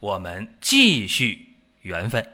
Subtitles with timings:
[0.00, 2.24] 我们继续缘分。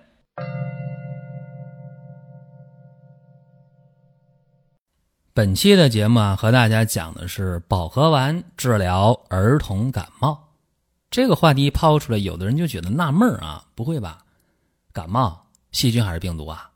[5.33, 10.51] 本期的节目啊，和大家讲的是保和丸治疗儿童感冒。
[11.11, 14.19] 这个话题抛出来，有的人就觉得纳闷啊，不会吧？
[14.93, 16.71] 感冒细菌还是病毒啊？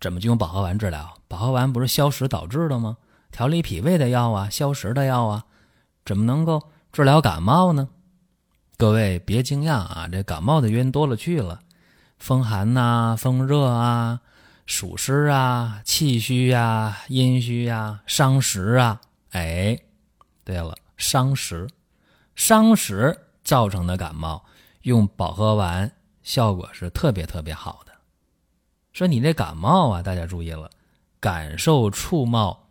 [0.00, 1.18] 怎么就用保和丸治疗？
[1.28, 2.96] 保和丸不是消食导致的吗？
[3.30, 5.44] 调理脾胃的药啊，消食的药啊，
[6.06, 7.90] 怎么能够治疗感冒呢？
[8.80, 11.60] 各位别惊讶啊，这感冒的原因多了去了，
[12.18, 14.22] 风寒呐、风热啊、
[14.64, 19.02] 暑湿啊、气虚呀、阴虚呀、伤食啊。
[19.32, 19.78] 哎，
[20.44, 21.68] 对了，伤食，
[22.34, 24.42] 伤食造成的感冒，
[24.80, 27.92] 用保和丸效果是特别特别好的。
[28.94, 30.70] 说你这感冒啊，大家注意了，
[31.20, 32.70] 感受触冒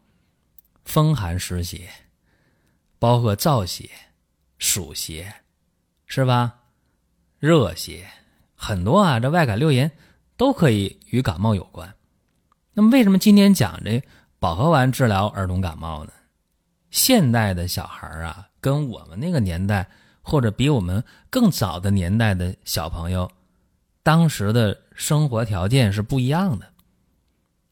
[0.86, 1.88] 风寒湿邪，
[2.98, 3.88] 包括燥邪、
[4.58, 5.32] 暑邪。
[6.10, 6.56] 是吧？
[7.38, 8.06] 热邪
[8.56, 9.90] 很多啊，这外感六淫
[10.36, 11.94] 都可以与感冒有关。
[12.74, 14.04] 那么，为什么今天讲这
[14.40, 16.12] 保和丸治疗儿童感冒呢？
[16.90, 19.88] 现代的小孩啊，跟我们那个年代
[20.24, 23.32] 或者比我们更早的年代的小朋友，
[24.02, 26.66] 当时的生活条件是不一样的。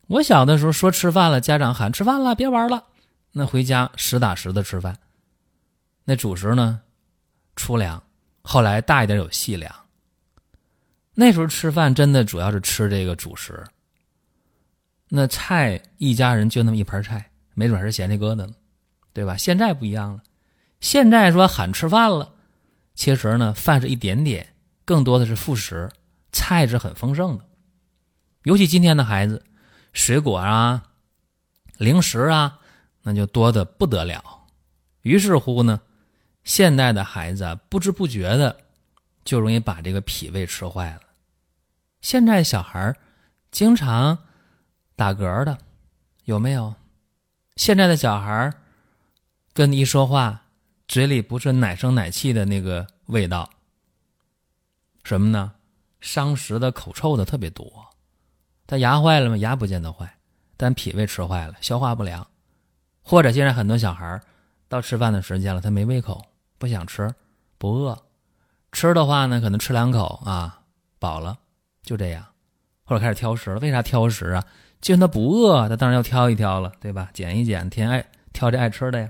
[0.06, 2.84] 我小的时候说吃饭了，家长喊吃饭了，别玩了，
[3.32, 4.96] 那回家实打实的吃饭。
[6.06, 6.82] 那主食呢，
[7.56, 8.04] 粗粮。
[8.48, 9.76] 后来大一点有细粮。
[11.14, 13.62] 那时候吃饭真的主要是吃这个主食。
[15.10, 18.50] 那菜一家人就那么一盘菜，没准还是咸菜疙瘩呢，
[19.12, 19.36] 对吧？
[19.36, 20.24] 现在不一样了，
[20.80, 22.34] 现在说喊吃饭了，
[22.96, 24.54] 其实呢饭是一点点，
[24.86, 25.90] 更多的是副食，
[26.32, 27.44] 菜是很丰盛的。
[28.44, 29.44] 尤其今天的孩子，
[29.92, 30.84] 水果啊、
[31.78, 32.60] 零食啊，
[33.02, 34.24] 那就多的不得了。
[35.02, 35.82] 于是乎呢。
[36.48, 38.58] 现代的孩子啊，不知不觉的
[39.26, 41.02] 就容易把这个脾胃吃坏了。
[42.00, 42.96] 现在小孩
[43.52, 44.18] 经常
[44.96, 45.58] 打嗝的，
[46.24, 46.74] 有没有？
[47.58, 48.54] 现在的小孩
[49.54, 50.46] 跟你一说话，
[50.88, 53.50] 嘴里不是奶声奶气的那个味道，
[55.04, 55.52] 什么呢？
[56.00, 57.88] 伤食的、口臭的特别多。
[58.66, 59.36] 他牙坏了吗？
[59.36, 60.18] 牙不见得坏，
[60.56, 62.26] 但脾胃吃坏了，消化不良。
[63.02, 64.22] 或者现在很多小孩
[64.70, 66.26] 到吃饭的时间了，他没胃口。
[66.58, 67.14] 不想吃，
[67.58, 68.06] 不饿，
[68.72, 70.62] 吃的话呢，可能吃两口啊，
[71.00, 71.38] 饱了，
[71.84, 72.26] 就这样，
[72.84, 73.60] 或者开始挑食了。
[73.60, 74.44] 为啥挑食啊？
[74.82, 77.10] 就算他不饿，他当然要挑一挑了，对吧？
[77.14, 79.10] 捡一捡，天爱挑这爱吃的呀。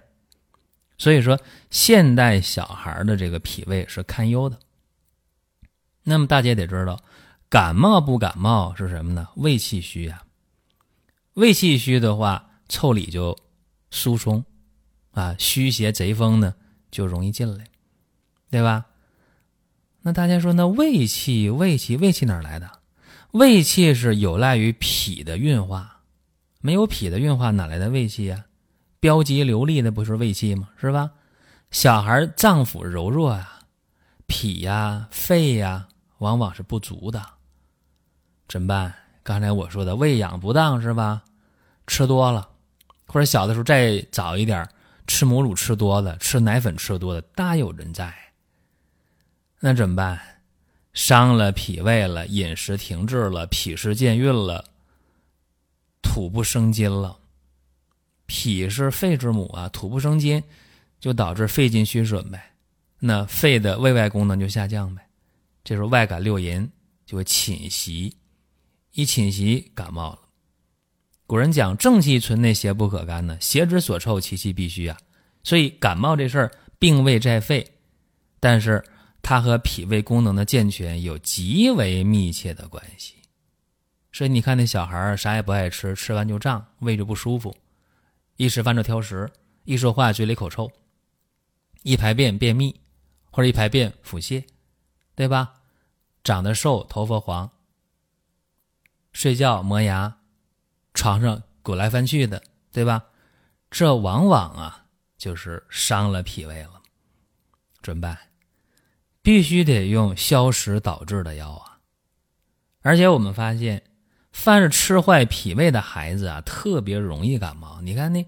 [0.98, 4.58] 所以说，现代小孩的这个脾胃是堪忧的。
[6.04, 7.00] 那么大家得知道，
[7.50, 9.28] 感冒不感冒是什么呢？
[9.36, 10.24] 胃气虚啊。
[11.34, 13.38] 胃气虚的话，腠理就
[13.92, 14.44] 疏松
[15.12, 16.56] 啊，虚邪贼风呢。
[16.92, 17.66] 就容易进来，
[18.50, 18.86] 对吧？
[20.02, 22.70] 那大家说，那胃气、胃气、胃气哪来的？
[23.32, 26.02] 胃气是有赖于脾的运化，
[26.62, 28.46] 没有脾的运化，哪来的胃气啊？
[29.00, 30.70] 标急流利的不是胃气吗？
[30.78, 31.12] 是吧？
[31.72, 33.60] 小孩脏腑柔弱呀，
[34.26, 35.88] 脾呀、肺呀，
[36.20, 37.22] 往往是不足的，
[38.48, 38.94] 怎么办？
[39.24, 41.24] 刚才我说的喂养不当是吧？
[41.86, 42.48] 吃多了，
[43.08, 44.68] 或者小的时候再早一点。
[45.08, 48.14] 吃母乳吃多了，吃奶粉吃多了，大有人在。
[49.60, 50.22] 那怎么办？
[50.94, 54.66] 伤了脾胃了，饮食停滞了，脾湿健运了，
[56.02, 57.18] 土不生金了。
[58.26, 60.44] 脾是肺之母啊，土不生金，
[61.00, 62.52] 就导致肺金虚损呗。
[63.00, 65.08] 那肺的胃外功能就下降呗。
[65.64, 66.70] 这时候外感六淫
[67.06, 68.18] 就会侵袭，
[68.92, 70.20] 一侵袭感冒了。
[71.28, 73.38] 古人讲正气存内，邪不可干呢。
[73.42, 74.98] 邪之所臭，其气必虚啊。
[75.44, 77.70] 所以感冒这事儿，并未在肺，
[78.40, 78.82] 但是
[79.22, 83.16] 它和脾胃功能的健全有极为密切的关系。
[84.14, 87.54] 所以你看那小孩儿啥也不爱吃，吃完就胀，胃就不舒服，
[88.38, 89.30] 一吃饭就挑食，
[89.66, 90.72] 一说话嘴里口臭，
[91.84, 92.80] 一排便便秘，
[93.30, 94.42] 或者一排便腹泻，
[95.14, 95.56] 对吧？
[96.24, 97.52] 长得瘦，头发黄，
[99.12, 100.18] 睡觉磨牙。
[100.98, 102.42] 床上滚来翻去的，
[102.72, 103.04] 对吧？
[103.70, 104.86] 这往往啊，
[105.16, 106.82] 就是伤了脾胃了。
[107.84, 108.18] 怎么办？
[109.22, 111.78] 必须得用消食导滞的药啊。
[112.82, 113.84] 而且我们发现，
[114.32, 117.80] 凡是吃坏脾胃的孩子啊，特别容易感冒。
[117.82, 118.28] 你看那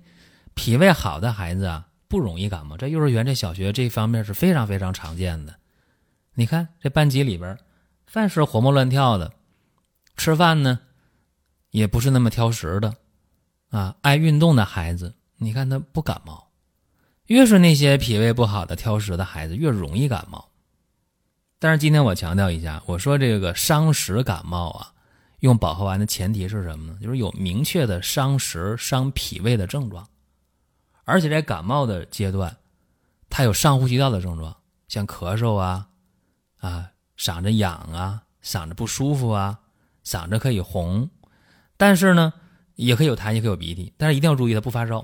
[0.53, 2.77] 脾胃好的孩子啊，不容易感冒。
[2.77, 5.55] 这幼儿园、这小学这方面是非常非常常见的。
[6.35, 7.57] 你看这班级里边，
[8.05, 9.33] 凡是活蹦乱跳的，
[10.15, 10.79] 吃饭呢
[11.71, 12.95] 也不是那么挑食的，
[13.69, 16.47] 啊，爱运动的孩子，你看他不感冒。
[17.25, 20.49] 越是那些脾胃不好的、挑食的孩子，越容易感冒。
[21.59, 24.93] 但是今天我强调一下，我说这个伤食感冒啊，
[25.41, 26.97] 用保和丸的前提是什么呢？
[26.99, 30.07] 就是有明确的伤食、伤脾胃的症状，
[31.03, 32.57] 而且在感冒的阶段，
[33.29, 34.55] 他有上呼吸道的症状，
[34.87, 35.87] 像咳嗽啊，
[36.61, 39.59] 啊，嗓子痒啊，嗓子不舒服啊，
[40.03, 41.07] 嗓子可以红，
[41.79, 42.31] 但是呢，
[42.75, 45.03] 也可以有痰，也可以有鼻涕，但是一定要注意它不发烧。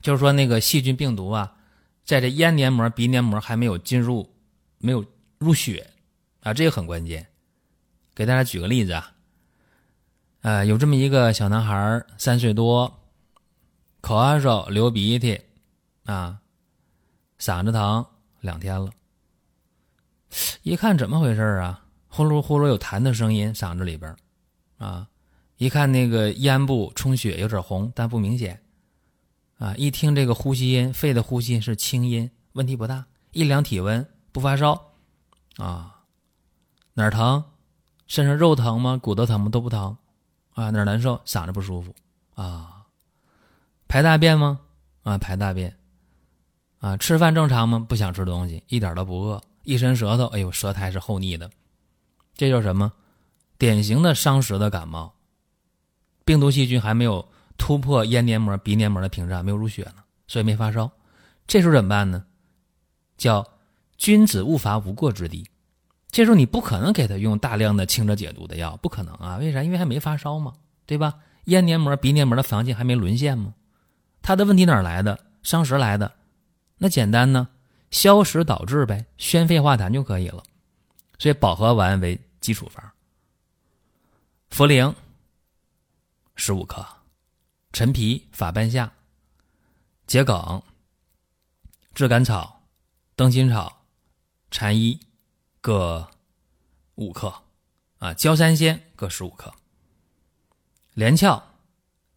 [0.00, 1.56] 就是说那个细菌病毒啊，
[2.04, 4.36] 在这咽黏膜、鼻黏膜还没有进入。
[4.82, 5.04] 没有
[5.36, 5.90] 入血
[6.40, 7.26] 啊，这个很关键。
[8.14, 9.12] 给大家举个例子啊，
[10.40, 13.02] 呃，有这么一个小男孩，三岁多，
[14.00, 15.38] 咳嗽、流鼻涕
[16.06, 16.40] 啊，
[17.38, 18.06] 嗓子疼
[18.40, 18.90] 两天了。
[20.62, 21.84] 一看怎么回事啊？
[22.08, 24.16] 呼噜呼噜有痰的声音，嗓子里边
[24.78, 25.06] 啊。
[25.60, 28.62] 一看那个咽部充血，有点红，但不明显
[29.58, 29.74] 啊。
[29.76, 33.04] 一听这个呼吸音，肺的呼吸是轻音，问题不大。
[33.32, 34.08] 一量体温。
[34.32, 34.92] 不发烧，
[35.58, 36.00] 啊，
[36.94, 37.44] 哪儿疼？
[38.06, 38.98] 身上肉疼吗？
[39.02, 39.50] 骨头疼吗？
[39.50, 39.94] 都不疼，
[40.54, 41.20] 啊，哪儿难受？
[41.26, 41.94] 嗓子不舒服，
[42.34, 42.86] 啊，
[43.86, 44.60] 排大便吗？
[45.02, 45.76] 啊，排大便，
[46.78, 47.84] 啊，吃饭正常吗？
[47.86, 51.50] 不想吃东西，一点都不饿，一伸舌头，哎呦，舌苔是厚腻的，
[52.34, 52.90] 这叫什么？
[53.58, 55.12] 典型的伤食的感冒，
[56.30, 57.28] 病毒细菌还没有
[57.58, 60.88] 突破咽黏膜、鼻黏膜的屏障，没有入血呢，所以没发烧。
[61.48, 62.24] 这时候怎么办呢？
[63.18, 63.44] 叫。
[63.98, 65.44] 君子务伐无过之地，
[66.10, 69.36] 这时候你不可能给他用大量的清热解毒的药，不可能啊！
[69.38, 69.62] 为啥？
[69.62, 70.54] 因为还没发烧嘛，
[70.86, 71.16] 对吧？
[71.46, 73.52] 咽黏膜、鼻黏膜的防线还没沦陷吗？
[74.22, 75.18] 他的问题哪来的？
[75.42, 76.10] 伤食来的？
[76.78, 77.48] 那简单呢，
[77.90, 80.42] 消食导滞呗，宣肺化痰就可以了。
[81.18, 82.82] 所以保和丸为基础方。
[84.50, 84.94] 茯苓
[86.42, 86.82] 十五克，
[87.70, 88.90] 陈皮、法半夏、
[90.06, 90.62] 桔梗、
[91.92, 92.62] 炙甘草、
[93.14, 93.84] 灯心草。
[94.50, 94.98] 蝉衣
[95.60, 96.08] 各
[96.94, 97.30] 五克，
[97.98, 99.52] 啊，焦三仙各十五克，
[100.94, 101.40] 连翘、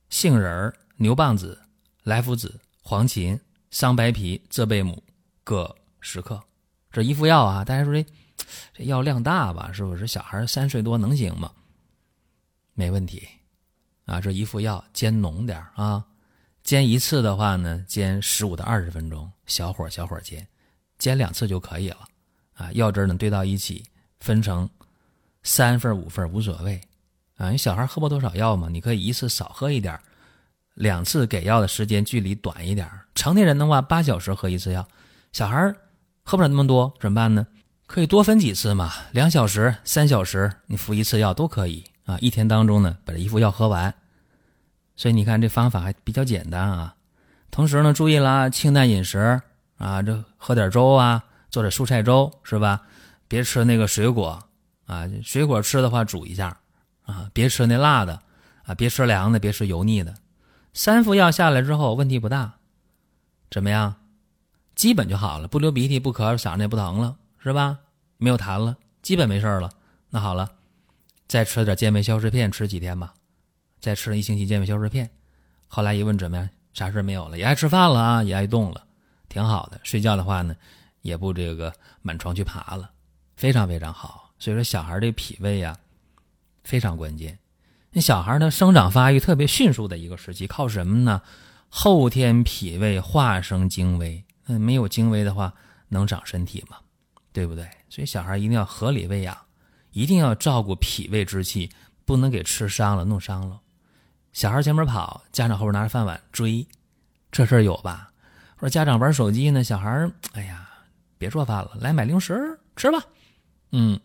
[0.10, 1.62] 杏仁、牛蒡子、
[2.04, 3.38] 莱菔子、黄芩、
[3.72, 5.04] 桑白皮、浙贝母
[5.44, 6.42] 各十克。
[6.94, 8.06] 这一副药啊，大家说这
[8.74, 9.70] 这药量大吧？
[9.74, 10.08] 是不是？
[10.08, 11.52] 小孩三岁多能行吗？
[12.74, 13.28] 没问题
[14.06, 14.20] 啊！
[14.20, 16.06] 这一副药煎浓点啊，
[16.64, 20.48] 煎一次的话呢，煎十五到二十分钟，小火小火煎，
[20.98, 22.00] 煎两次就可以了。
[22.56, 23.86] 啊，药汁呢兑到一起，
[24.20, 24.70] 分成
[25.44, 26.82] 三份五份无所谓。
[27.38, 30.00] 啊，你小孩喝不多少药嘛，你可以一次少喝一点
[30.76, 34.88] 两次给药的时间距离短一点成年人的话，八小时喝一次药，
[35.32, 35.74] 小孩
[36.24, 37.48] 喝不了那么多，怎么办呢？
[37.86, 42.18] 可以多分几次嘛，两小时、三小时你服一次药都可以啊。
[42.20, 43.94] 一天当中呢，把这一副药喝完。
[44.96, 46.96] 所以你看这方法还比较简单啊。
[47.52, 49.42] 同时呢，注意啦，清淡饮食
[49.78, 51.24] 啊，这喝点粥啊。
[51.50, 52.82] 做点蔬菜粥是吧？
[53.28, 54.44] 别吃那个水果
[54.88, 56.58] 啊，水果吃的话煮一下
[57.06, 58.20] 啊，别吃那辣的
[58.66, 60.16] 啊，别吃凉的，别吃油腻的。
[60.74, 62.54] 三副药下来之后，问题不大，
[63.51, 63.98] 怎么样？
[64.74, 67.77] 基本就好了，不流鼻涕，不咳，嗓子也不疼了，是吧？
[68.18, 69.70] 没有痰了，基本没事了。
[70.10, 70.50] 那好了，
[71.27, 73.13] 再吃点健胃消食片，吃几天吧。
[73.80, 75.10] 再吃了一星期健胃消食片，
[75.68, 76.50] 后来一问怎么样？
[76.74, 78.84] 啥事没有了，也爱吃饭了啊，也爱动了，
[79.30, 79.80] 挺好的。
[79.84, 80.56] 睡觉的话呢？
[81.01, 82.89] 也不这个满床去爬了，
[83.36, 84.32] 非常非常好。
[84.39, 85.77] 所以说，小孩这脾胃呀
[86.63, 87.38] 非常关键。
[87.92, 91.22] 那小孩他生长发育特别迅速的一个时期，靠什么呢？
[91.68, 94.24] 后天脾胃化生精微。
[94.46, 95.53] 那没有精微的话，
[95.89, 96.77] 能长身体吗？
[97.32, 97.70] 对不对？
[97.89, 99.38] 所以小孩一定要合理喂养，
[99.94, 101.70] 一定要照顾脾胃之气，
[102.04, 103.62] 不能给吃伤了、弄伤了。
[104.34, 106.68] 小孩前面跑，家长后边拿着饭碗追，
[107.32, 108.12] 这事儿有吧？
[108.58, 110.70] 或者家长玩手机呢，小孩哎呀。
[111.16, 113.02] 别做饭了，来买零食吃吧。
[113.72, 113.98] 嗯，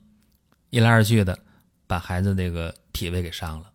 [0.70, 1.36] 一来二去的，
[1.84, 3.72] 把孩子这个脾胃给伤了。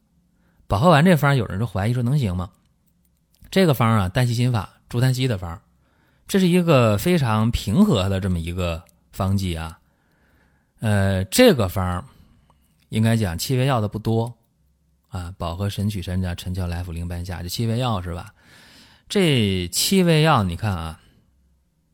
[0.65, 2.49] 保和丸这方，有人就怀疑说能行吗？
[3.51, 5.61] 这个方啊，丹溪心法，朱丹溪的方，
[6.25, 9.77] 这是一个非常平和的这么一个方剂啊。
[10.83, 12.05] 呃，这个方
[12.89, 14.35] 应该讲七味药的不多
[15.07, 18.33] 啊，保和神曲参加陈桥来复灵半夏这七味药是吧？
[19.07, 20.99] 这七味药你看啊。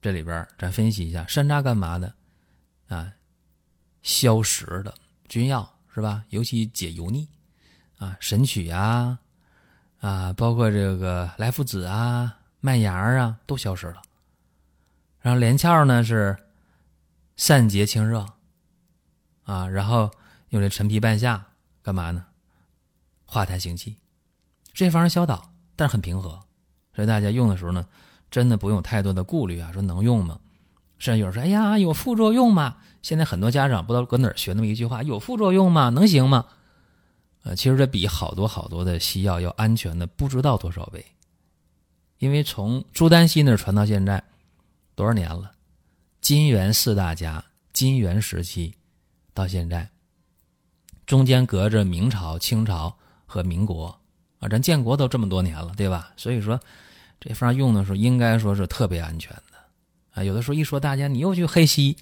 [0.01, 2.11] 这里边咱分析一下，山楂干嘛的？
[2.87, 3.13] 啊，
[4.01, 4.91] 消食的
[5.27, 6.23] 君药是吧？
[6.29, 7.27] 尤其解油腻
[7.99, 9.19] 啊，神曲啊，
[9.99, 14.01] 啊，包括这个莱菔子啊、麦芽啊，都消失了。
[15.19, 16.35] 然后连翘呢是
[17.35, 18.25] 散结清热
[19.49, 20.11] 啊，然后
[20.49, 21.43] 用这陈皮半夏
[21.81, 22.23] 干嘛呢？
[23.25, 23.95] 化痰行气，
[24.73, 26.39] 这方消导，但是很平和，
[26.93, 27.87] 所以大家用的时候呢，
[28.29, 29.71] 真的不用太多的顾虑啊。
[29.71, 30.39] 说能用吗？
[30.99, 35.89] 甚至有人说：“哎呀，有副作用吗？”现在很多家长不知道搁哪儿学那么一句话：“有副作用吗？
[35.89, 36.45] 能行吗？”
[37.41, 41.03] 呃，其实这比好多好多的西药要安全的不知道多少倍，
[42.19, 44.23] 因为从朱丹溪那传到现在
[44.93, 45.53] 多少年了？
[46.21, 48.75] 金元四大家，金元时期
[49.33, 49.89] 到现在，
[51.05, 52.95] 中间隔着明朝、清朝。
[53.31, 53.95] 和民国
[54.39, 56.11] 啊，咱建国都这么多年了，对吧？
[56.17, 56.59] 所以说，
[57.19, 60.23] 这方用的时候应该说是特别安全的啊。
[60.23, 61.97] 有的时候一说大家，你又去黑西医，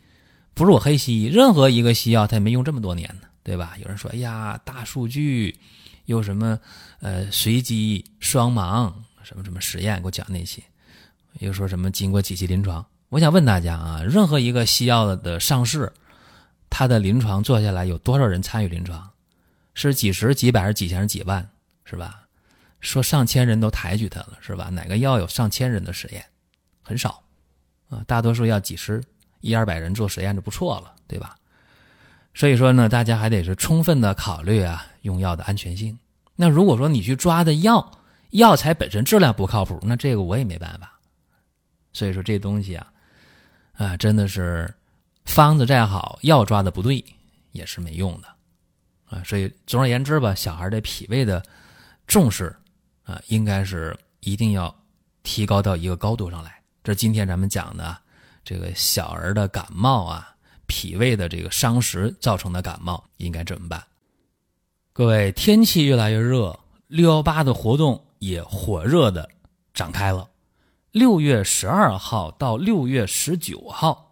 [0.54, 3.76] 不是我黑西医，任何一个西药它也没用这么多年呢，对吧？
[3.78, 5.60] 有人说，哎呀，大数据
[6.06, 6.58] 又什么
[7.02, 10.64] 呃随机双盲什么什么实验，给我讲那些，
[11.40, 12.86] 又说什么经过几期临床。
[13.10, 15.92] 我想问大家啊，任何一个西药的上市，
[16.70, 19.10] 他的临床做下来有多少人参与临床？
[19.74, 21.48] 是几十、几百、还是几千、是几万，
[21.86, 22.24] 是吧？
[22.80, 24.70] 说上千人都抬举他了，是吧？
[24.70, 26.26] 哪个药有上千人的实验？
[26.82, 27.24] 很少
[27.90, 29.04] 啊，大多数要几十、
[29.42, 31.36] 一二百人做实验就不错了，对吧？
[32.34, 35.98] 所以说呢，大家还得是充分的考虑啊，用药的安全性。
[36.36, 38.00] 那如果说你去抓的药，
[38.32, 41.00] 药材本身质量不靠谱，那这个我也没办法。
[41.94, 42.94] 所以说这东西啊，
[43.74, 44.72] 啊，真的是
[45.28, 47.04] 方子再好，药抓的不对
[47.52, 48.28] 也是没用的。
[49.06, 51.44] 啊，所以总而言之吧，小孩的脾胃的
[52.08, 52.56] 重视
[53.04, 54.74] 啊，应该是一定要
[55.22, 56.60] 提高到一个高度上来。
[56.84, 57.96] 这今天咱们讲的
[58.44, 63.84] 这个小儿的感冒啊，脾胃的这个伤食造成的感冒应该怎么办？
[64.92, 66.58] 各位，天气越来越热，
[66.88, 69.30] 六幺八的活动也火热的
[69.74, 70.28] 展开了。
[70.92, 74.07] 六月十二号到六月十九号，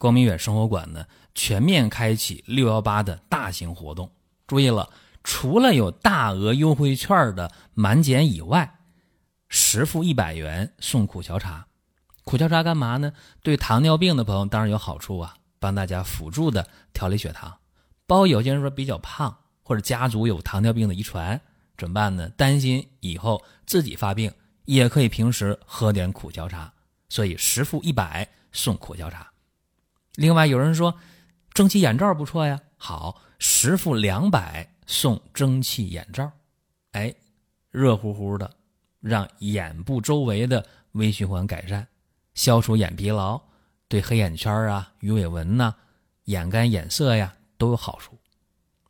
[0.00, 1.04] 光明远生活馆呢
[1.34, 4.10] 全面开启六幺八的大型活动。
[4.46, 4.88] 注意了，
[5.22, 8.78] 除了有大额优惠券的满减以外，
[9.50, 11.66] 实付一百元送苦荞茶。
[12.24, 13.12] 苦荞茶干嘛呢？
[13.42, 17.58] 对糖尿病的朋友当然有好处啊，帮大家辅助的调理血糖。
[18.06, 21.38] 包括有些人说比较胖或者家族有糖尿病的遗传，
[21.76, 22.26] 怎么办呢？
[22.30, 24.32] 担心以后自己发病，
[24.64, 26.72] 也可以平时喝点苦荞茶。
[27.10, 29.29] 所以实付一百送苦荞茶。
[30.16, 30.94] 另外有人说，
[31.52, 33.22] 蒸汽眼罩不错呀，好。
[33.42, 36.30] 十付两百送蒸汽眼罩，
[36.92, 37.14] 哎，
[37.70, 38.50] 热乎乎的，
[39.00, 41.86] 让眼部周围的微循环改善，
[42.34, 43.40] 消除眼疲劳，
[43.88, 45.74] 对黑眼圈啊、鱼尾纹呐、
[46.24, 48.18] 眼干眼涩呀都有好处。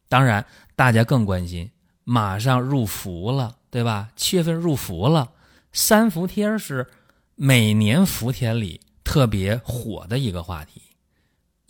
[0.08, 1.70] 当然，大家更关心，
[2.02, 4.10] 马上入伏了，对吧？
[4.16, 5.30] 七月份入伏了，
[5.72, 6.90] 三伏天是
[7.36, 10.82] 每年伏天里特别火的一个话题，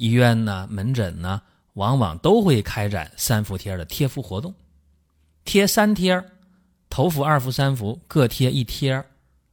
[0.00, 1.42] 医院呢、门诊呢。
[1.74, 4.52] 往往都会开展三伏贴的贴敷活动，
[5.44, 6.22] 贴三贴，
[6.90, 9.02] 头伏、二伏、三伏各贴一贴，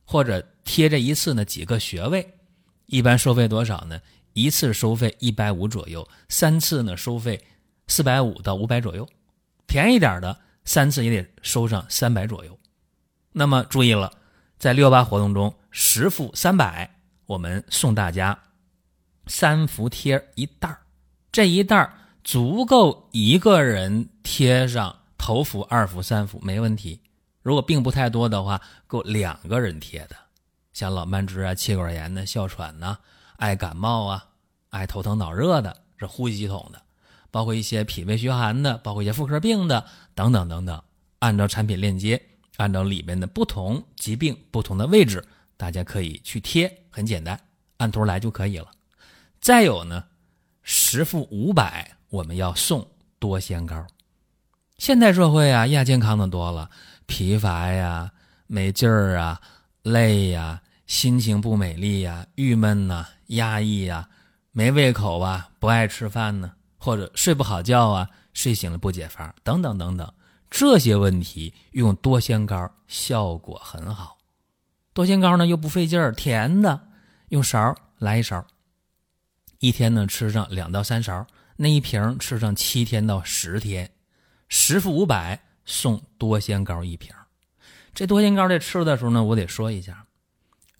[0.04, 2.34] 或者贴这一次呢几个穴位，
[2.88, 4.02] 一般收费多少呢？
[4.34, 7.46] 一次收费一百五左右，三次呢收费
[7.88, 9.08] 四百五到五百左右，
[9.68, 12.58] 便宜点的三次也得收上三百左右。
[13.32, 14.12] 那么注意了，
[14.58, 16.96] 在六幺八活动中，十伏三百，
[17.28, 18.38] 我们送大家
[19.28, 20.76] 三伏贴一袋
[21.32, 21.90] 这一袋
[22.24, 27.00] 足够一个人贴上头伏、二伏、三伏没问题。
[27.42, 30.16] 如果病不太多的话，够两个人贴的。
[30.74, 32.98] 像老慢支啊、气管炎的、哮喘呐、
[33.38, 34.26] 爱感冒啊、
[34.70, 36.82] 爱头疼脑热的，是呼吸系统的，
[37.32, 40.82] 包括一些脾胃虚寒的，包括一些妇科病的等等等等。
[41.20, 42.22] 按照产品链接，
[42.58, 47.40] 按照里面的不同疾病、不同的位置，大家可以去贴，很简单，
[47.78, 48.68] 按图来就可以了。
[49.48, 50.04] 再有呢，
[50.62, 51.96] 十付五百。
[52.10, 52.86] 我们要送
[53.18, 53.88] 多仙膏。
[54.78, 56.70] 现代社会啊，亚健康的多了，
[57.06, 58.12] 疲乏呀、
[58.48, 59.40] 没劲儿啊、
[59.84, 64.10] 累呀、心情不美丽呀、郁闷呐、压抑呀、
[64.52, 70.14] 没胃口啊、不爱吃饭呢，或者睡不好觉啊、睡醒了不解乏等等等等，
[70.50, 74.18] 这些问题用多仙膏效果很好。
[74.92, 76.82] 多仙膏呢又不费劲儿，甜的，
[77.30, 78.46] 用勺来一勺，
[79.60, 81.26] 一天呢吃上两到三勺。
[81.60, 83.90] 那一瓶吃上七天到十天，
[84.48, 87.12] 十付五百送多仙膏一瓶。
[87.96, 90.06] 这多仙膏在吃的时候呢，我得说一下，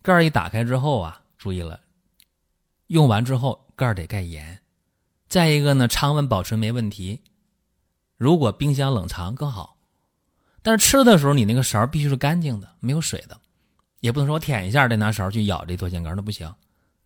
[0.04, 1.80] 盖儿一打开之后啊，注意了，
[2.88, 4.60] 用完之后盖儿得盖严。
[5.28, 7.22] 再一个呢，常温保存没问题。
[8.18, 9.78] 如果冰箱冷藏更好。
[10.62, 13.40] 但是吃的时候，你那个勺必须是干净的，没有水的，
[14.02, 16.54] 也不能说我舔一下再拿勺去舀这多仙膏，那不行。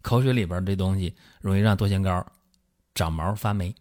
[0.01, 2.25] 口水里边这东西容易让多仙膏
[2.93, 3.73] 长毛发霉。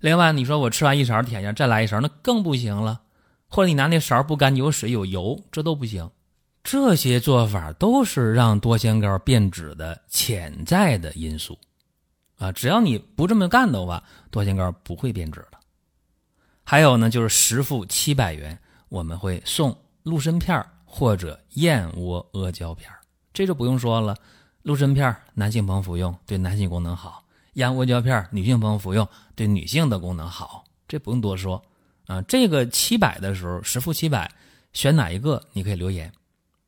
[0.00, 3.00] 另外，你说我吃完一勺舔一下，再来一勺，那更不行了。
[3.48, 6.10] 或者你拿那勺不干净，有水有油，这都不行。
[6.64, 11.58] 这些做法都是让多仙膏变质的潜在的因素
[12.38, 12.50] 啊！
[12.52, 15.58] 只要你不这么干的话，多仙膏不会变质的。
[16.64, 18.58] 还有呢，就是实付七百元，
[18.88, 22.90] 我们会送鹿参片或者燕窝阿胶片
[23.32, 24.16] 这就不用说了。
[24.62, 31.60] 鹿参片男性朋友服用对男性功能好，燕窝胶片女性朋友服用对女性的功能好，这不用多说
[32.06, 32.22] 啊。
[32.22, 34.30] 这个七百的时候，十付七百，
[34.72, 36.12] 选哪一个你可以留言。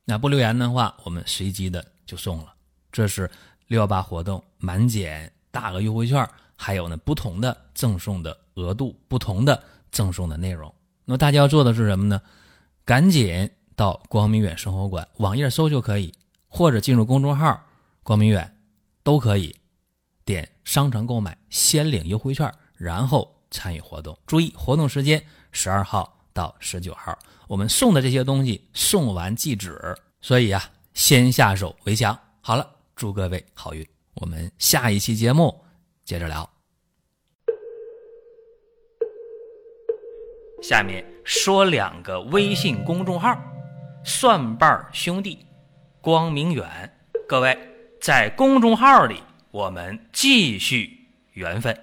[0.04, 2.52] 那不留言的话，我们随机的就送了。
[2.90, 3.30] 这是
[3.68, 10.72] 六幺八活动满减大额优惠券，还有呢不同的赠送的额度，不同的赠送的内容。
[11.04, 12.20] 那么大家要做的是什么呢？
[12.84, 16.12] 赶紧到光明远生活馆网页搜就可以，
[16.48, 17.64] 或者进入公众号。
[18.04, 18.58] 光明远
[19.02, 19.56] 都可以
[20.26, 24.16] 点商城购买，先领优惠券，然后参与活动。
[24.26, 27.18] 注意活动时间十二号到十九号，
[27.48, 32.16] 我们送的这些东西送完即止，所以啊，先下手为强。
[32.42, 35.64] 好了，祝各位好运，我们下一期节目
[36.04, 36.48] 接着聊。
[40.62, 43.34] 下面说两个微信公众号：
[44.04, 45.46] 蒜瓣兄弟、
[46.02, 47.73] 光明远，各位。
[48.04, 51.74] 在公众号里，我们继续缘分。